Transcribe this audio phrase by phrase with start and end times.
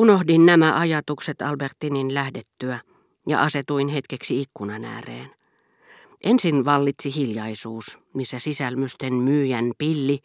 [0.00, 2.80] Unohdin nämä ajatukset Albertinin lähdettyä
[3.28, 5.30] ja asetuin hetkeksi ikkunan ääreen.
[6.24, 10.20] Ensin vallitsi hiljaisuus, missä sisälmysten myyjän pilli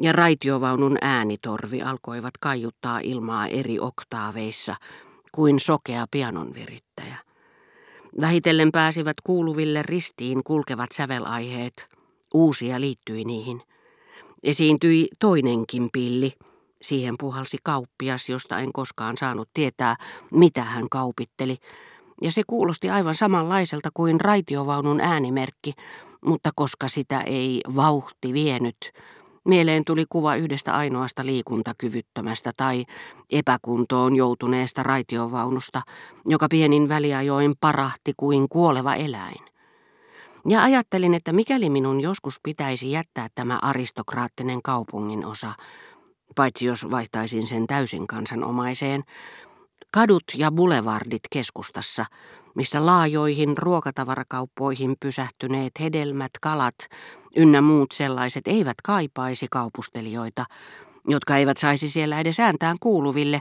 [0.00, 4.76] ja raitiovaunun äänitorvi alkoivat kaiuttaa ilmaa eri oktaaveissa
[5.32, 7.16] kuin sokea pianonvirittäjä.
[8.20, 11.88] Vähitellen pääsivät kuuluville ristiin kulkevat sävelaiheet.
[12.34, 13.62] Uusia liittyi niihin.
[14.42, 16.32] Esiintyi toinenkin pilli.
[16.82, 19.96] Siihen puhalsi kauppias, josta en koskaan saanut tietää,
[20.30, 21.56] mitä hän kaupitteli.
[22.22, 25.72] Ja se kuulosti aivan samanlaiselta kuin raitiovaunun äänimerkki,
[26.24, 28.92] mutta koska sitä ei vauhti vienyt,
[29.44, 32.84] Mieleen tuli kuva yhdestä ainoasta liikuntakyvyttömästä tai
[33.32, 35.82] epäkuntoon joutuneesta raitiovaunusta,
[36.26, 39.44] joka pienin väliajoin parahti kuin kuoleva eläin.
[40.48, 45.52] Ja ajattelin, että mikäli minun joskus pitäisi jättää tämä aristokraattinen kaupungin osa,
[46.36, 49.02] paitsi jos vaihtaisin sen täysin kansanomaiseen,
[49.92, 52.04] kadut ja bulevardit keskustassa,
[52.54, 56.76] missä laajoihin ruokatavarakauppoihin pysähtyneet hedelmät, kalat
[57.36, 60.44] ynnä muut sellaiset eivät kaipaisi kaupustelijoita,
[61.08, 63.40] jotka eivät saisi siellä edes ääntään kuuluville,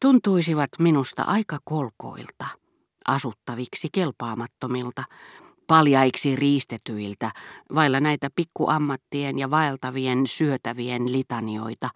[0.00, 2.46] tuntuisivat minusta aika kolkoilta,
[3.06, 5.04] asuttaviksi kelpaamattomilta,
[5.66, 7.30] paljaiksi riistetyiltä,
[7.74, 11.88] vailla näitä pikkuammattien ja vaeltavien syötävien litanioita,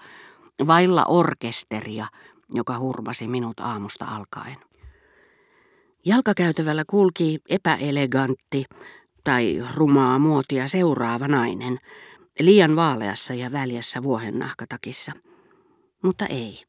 [0.67, 2.07] vailla orkesteria,
[2.55, 4.57] joka hurmasi minut aamusta alkaen.
[6.05, 8.65] Jalkakäytävällä kulki epäelegantti
[9.25, 11.79] tai rumaa muotia seuraava nainen,
[12.41, 15.13] liian vaaleassa ja väljässä vuohennahkatakissa.
[16.03, 16.63] Mutta ei.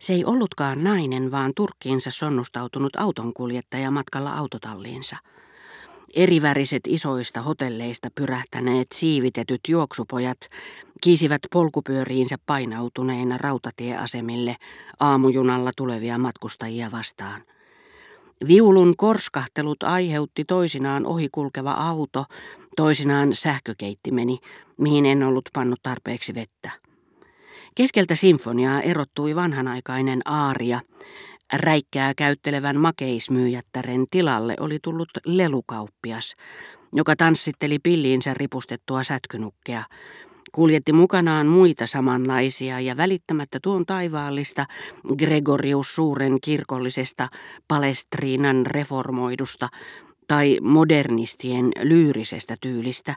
[0.00, 5.16] Se ei ollutkaan nainen, vaan turkkiinsa sonnustautunut autonkuljettaja matkalla autotalliinsa.
[6.14, 10.38] Eriväriset isoista hotelleista pyrähtäneet siivitetyt juoksupojat
[11.00, 14.56] kiisivät polkupyöriinsä painautuneina rautatieasemille
[15.00, 17.42] aamujunalla tulevia matkustajia vastaan.
[18.48, 22.24] Viulun korskahtelut aiheutti toisinaan ohikulkeva auto,
[22.76, 24.38] toisinaan sähkökeittimeni,
[24.76, 26.70] mihin en ollut pannut tarpeeksi vettä.
[27.74, 30.80] Keskeltä sinfoniaa erottui vanhanaikainen aaria.
[31.52, 36.34] Räikkää käyttelevän makeismyyjättären tilalle oli tullut lelukauppias,
[36.92, 39.82] joka tanssitteli pilliinsä ripustettua sätkynukkea,
[40.52, 44.66] kuljetti mukanaan muita samanlaisia ja välittämättä tuon taivaallista
[45.18, 47.28] Gregorius suuren kirkollisesta
[47.68, 49.68] Palestriinan reformoidusta
[50.28, 53.14] tai modernistien lyyrisestä tyylistä,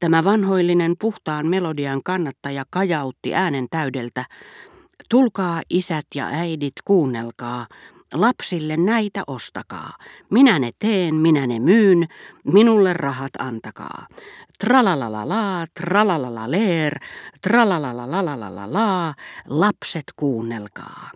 [0.00, 4.24] tämä vanhoillinen puhtaan melodian kannattaja kajautti äänen täydeltä,
[5.08, 7.66] tulkaa isät ja äidit kuunnelkaa,
[8.14, 9.92] Lapsille näitä ostakaa.
[10.30, 12.06] Minä ne teen, minä ne myyn,
[12.44, 14.06] minulle rahat antakaa.
[14.58, 16.50] Tralalalala, tralalala
[17.42, 19.14] tralalalalalalala,
[19.48, 21.10] lapset kuunnelkaa.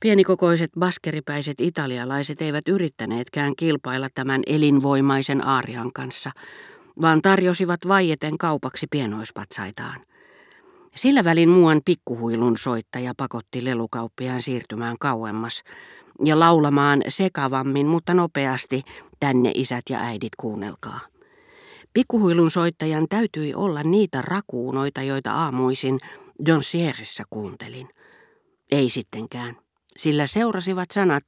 [0.00, 6.30] Pienikokoiset baskeripäiset italialaiset eivät yrittäneetkään kilpailla tämän elinvoimaisen aarian kanssa,
[7.00, 10.00] vaan tarjosivat vaieten kaupaksi pienoispatsaitaan.
[10.96, 15.62] Sillä välin muuan pikkuhuilun soittaja pakotti lelukauppiaan siirtymään kauemmas
[16.24, 18.82] ja laulamaan sekavammin, mutta nopeasti,
[19.20, 21.00] tänne isät ja äidit kuunnelkaa.
[21.92, 25.98] Pikkuhuilun soittajan täytyi olla niitä rakuunoita, joita aamuisin
[26.46, 27.88] Donsierissä kuuntelin.
[28.70, 29.56] Ei sittenkään,
[29.96, 31.24] sillä seurasivat sanat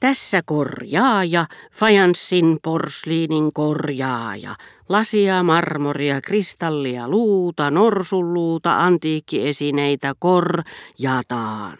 [0.00, 4.54] tässä korjaaja, fajanssin porsliinin korjaaja,
[4.88, 11.76] lasia, marmoria, kristallia, luuta, norsulluuta, antiikkiesineitä korjataan.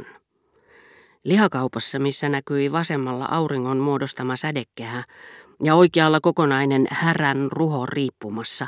[1.25, 5.04] Lihakaupassa, missä näkyi vasemmalla auringon muodostama sädekehä
[5.62, 8.66] ja oikealla kokonainen härän ruho riippumassa,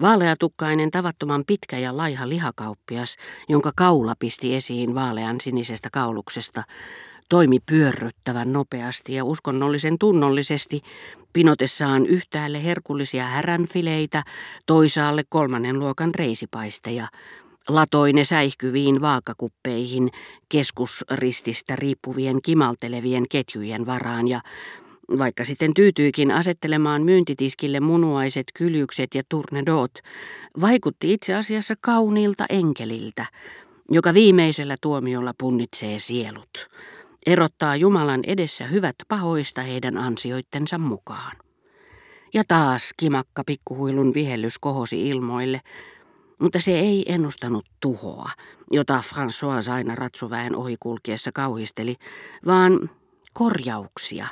[0.00, 3.16] Vaaleatukkainen tavattoman pitkä ja laiha lihakauppias,
[3.48, 6.62] jonka kaula pisti esiin vaalean sinisestä kauluksesta,
[7.32, 10.82] toimi pyörryttävän nopeasti ja uskonnollisen tunnollisesti,
[11.32, 14.22] pinotessaan yhtäälle herkullisia häränfileitä,
[14.66, 17.08] toisaalle kolmannen luokan reisipaisteja,
[17.68, 20.10] latoi ne säihkyviin vaakakuppeihin
[20.48, 24.40] keskusrististä riippuvien kimaltelevien ketjujen varaan ja
[25.18, 29.92] vaikka sitten tyytyikin asettelemaan myyntitiskille munuaiset kylykset ja turnedot,
[30.60, 33.26] vaikutti itse asiassa kauniilta enkeliltä,
[33.90, 36.68] joka viimeisellä tuomiolla punnitsee sielut
[37.26, 41.36] erottaa Jumalan edessä hyvät pahoista heidän ansioittensa mukaan.
[42.34, 45.60] Ja taas kimakka pikkuhuilun vihellys kohosi ilmoille,
[46.38, 48.30] mutta se ei ennustanut tuhoa,
[48.70, 51.96] jota François aina ratsuväen ohikulkiessa kauhisteli,
[52.46, 52.90] vaan
[53.32, 54.26] korjauksia,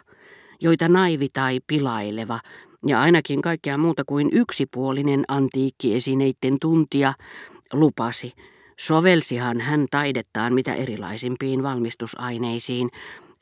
[0.60, 2.40] joita naivi tai pilaileva
[2.86, 7.14] ja ainakin kaikkea muuta kuin yksipuolinen antiikkiesineiden tuntija
[7.72, 8.32] lupasi
[8.80, 12.90] Sovelsihan hän taidettaan mitä erilaisimpiin valmistusaineisiin,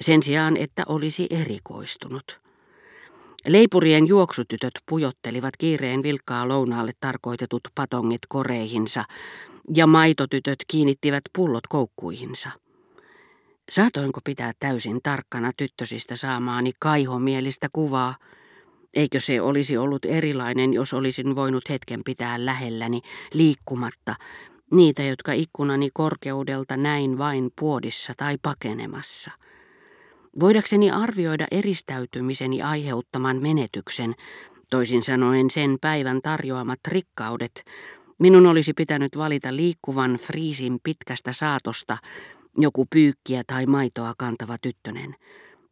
[0.00, 2.40] sen sijaan että olisi erikoistunut.
[3.46, 9.05] Leipurien juoksutytöt pujottelivat kiireen vilkkaa lounaalle tarkoitetut patongit koreihinsa,
[9.75, 12.50] ja maitotytöt kiinnittivät pullot koukkuihinsa.
[13.70, 18.17] Saatoinko pitää täysin tarkkana tyttösistä saamaani kaihomielistä kuvaa?
[18.94, 23.00] Eikö se olisi ollut erilainen, jos olisin voinut hetken pitää lähelläni,
[23.35, 24.14] liikkumatta,
[24.70, 29.31] niitä, jotka ikkunani korkeudelta näin vain puodissa tai pakenemassa?
[30.41, 34.15] Voidakseni arvioida eristäytymiseni aiheuttaman menetyksen,
[34.70, 37.65] toisin sanoen sen päivän tarjoamat rikkaudet,
[38.19, 41.99] minun olisi pitänyt valita liikkuvan friisin pitkästä saatosta
[42.59, 45.14] joku pyykkiä tai maitoa kantava tyttönen.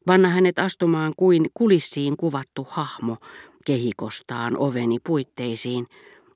[0.06, 3.16] Panna hänet astumaan kuin kulissiin kuvattu hahmo
[3.64, 5.86] kehikostaan oveni puitteisiin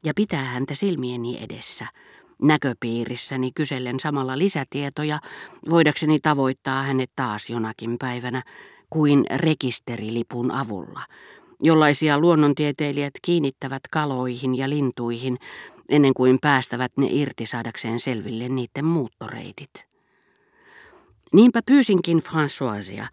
[0.05, 1.87] ja pitää häntä silmieni edessä–
[2.43, 5.21] näköpiirissäni kysellen samalla lisätietoja,
[5.71, 8.43] voidakseni tavoittaa hänet taas jonakin päivänä
[8.91, 11.01] kuin rekisterilipun avulla,
[11.63, 15.39] jollaisia luonnontieteilijät kiinnittävät kaloihin ja lintuihin
[15.89, 19.87] ennen kuin päästävät ne irti saadakseen selville niiden muuttoreitit.
[21.33, 23.07] Niinpä pyysinkin Françoisia,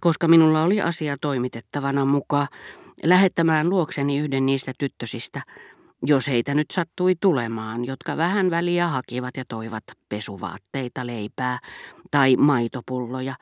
[0.00, 2.48] koska minulla oli asia toimitettavana mukaan,
[3.02, 5.42] lähettämään luokseni yhden niistä tyttösistä,
[6.02, 11.58] jos heitä nyt sattui tulemaan, jotka vähän väliä hakivat ja toivat pesuvaatteita, leipää
[12.10, 13.34] tai maitopulloja,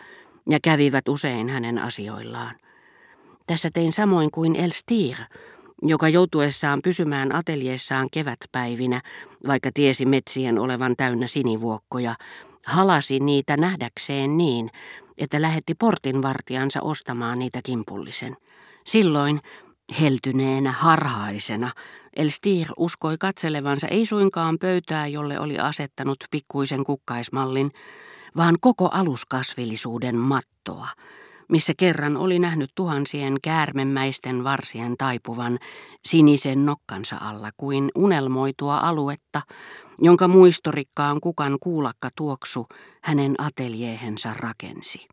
[0.48, 2.56] ja kävivät usein hänen asioillaan.
[3.46, 5.16] Tässä tein samoin kuin Elstir,
[5.82, 9.00] joka joutuessaan pysymään ateljeessaan kevätpäivinä,
[9.46, 12.14] vaikka tiesi metsien olevan täynnä sinivuokkoja,
[12.66, 14.70] halasi niitä nähdäkseen niin,
[15.18, 18.36] että lähetti portinvartijansa ostamaan niitä kimpullisen.
[18.84, 19.40] Silloin,
[20.00, 21.70] heltyneenä, harhaisena,
[22.16, 27.70] Elstir uskoi katselevansa ei suinkaan pöytää, jolle oli asettanut pikkuisen kukkaismallin,
[28.36, 30.88] vaan koko aluskasvillisuuden mattoa,
[31.48, 35.58] missä kerran oli nähnyt tuhansien käärmemäisten varsien taipuvan
[36.04, 39.42] sinisen nokkansa alla kuin unelmoitua aluetta,
[39.98, 42.66] jonka muistorikkaan kukan kuulakka tuoksu
[43.02, 45.08] hänen ateljeehensa rakensi.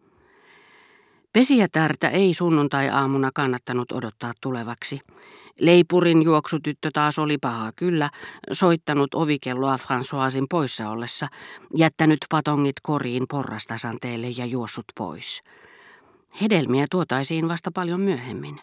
[1.33, 4.99] Pesijätärtä ei sunnuntai-aamuna kannattanut odottaa tulevaksi.
[5.59, 8.09] Leipurin juoksutyttö taas oli paha kyllä,
[8.51, 11.27] soittanut ovikelloa Françoisin poissa ollessa,
[11.75, 15.43] jättänyt patongit koriin porrastasanteelle ja juossut pois.
[16.41, 18.61] Hedelmiä tuotaisiin vasta paljon myöhemmin.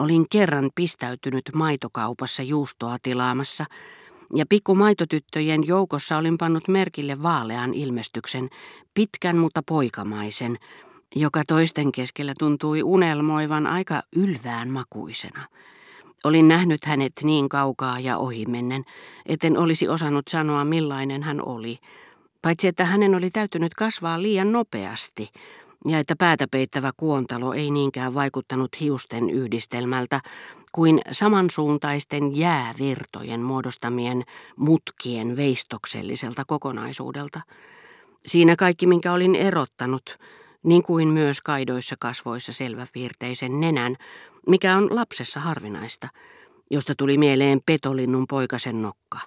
[0.00, 3.64] Olin kerran pistäytynyt maitokaupassa juustoa tilaamassa,
[4.34, 8.48] ja pikkumaitotyttöjen joukossa olin pannut merkille vaalean ilmestyksen,
[8.94, 10.58] pitkän mutta poikamaisen,
[11.16, 15.44] joka toisten keskellä tuntui unelmoivan aika ylvään makuisena.
[16.24, 18.84] Olin nähnyt hänet niin kaukaa ja ohimennen,
[19.26, 21.78] etten olisi osannut sanoa millainen hän oli,
[22.42, 25.30] paitsi että hänen oli täytynyt kasvaa liian nopeasti,
[25.86, 30.20] ja että päätä peittävä kuontalo ei niinkään vaikuttanut hiusten yhdistelmältä
[30.72, 34.24] kuin samansuuntaisten jäävirtojen muodostamien
[34.56, 37.40] mutkien veistokselliselta kokonaisuudelta.
[38.26, 40.18] Siinä kaikki, minkä olin erottanut,
[40.62, 43.96] niin kuin myös kaidoissa kasvoissa selväpiirteisen nenän,
[44.46, 46.08] mikä on lapsessa harvinaista,
[46.70, 49.18] josta tuli mieleen petolinnun poikasen nokka.